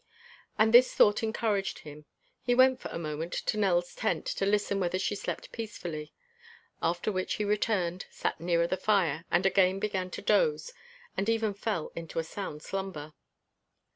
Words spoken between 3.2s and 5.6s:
to Nell's tent to listen whether she slept